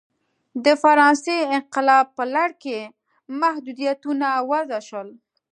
د 0.65 0.67
فرانسې 0.81 1.37
انقلاب 1.57 2.05
په 2.17 2.23
لړ 2.35 2.49
کې 2.63 2.79
محدودیتونه 3.41 4.27
وضع 4.49 4.79
شول. 4.87 5.09